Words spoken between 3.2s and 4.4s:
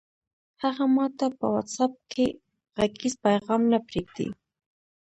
پیغام نه پرېږدي!